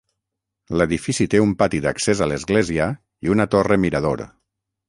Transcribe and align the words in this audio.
L'edifici 0.81 1.27
té 1.33 1.41
un 1.43 1.53
pati 1.59 1.83
d'accés 1.85 2.23
a 2.23 2.29
l'església 2.31 2.91
i 3.27 3.33
una 3.37 3.49
torre 3.55 3.81
mirador. 3.85 4.29